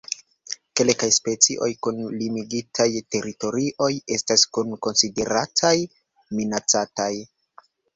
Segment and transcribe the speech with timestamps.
[0.79, 5.79] Kelkaj specioj kun limigitaj teritorioj estas nun konsiderataj
[6.43, 7.15] minacataj.